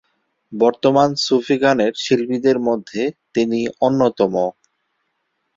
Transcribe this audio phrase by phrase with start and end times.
[0.53, 3.01] বর্তমান সুফি গানের শিল্পীদের মধ্যে
[3.35, 4.33] তিনি অন্যতম।